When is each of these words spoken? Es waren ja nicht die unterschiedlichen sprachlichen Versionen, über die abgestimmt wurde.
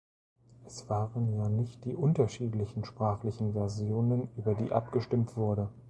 Es 0.65 0.89
waren 0.89 1.31
ja 1.35 1.47
nicht 1.47 1.85
die 1.85 1.93
unterschiedlichen 1.93 2.85
sprachlichen 2.85 3.53
Versionen, 3.53 4.29
über 4.35 4.55
die 4.55 4.71
abgestimmt 4.71 5.37
wurde. 5.37 5.69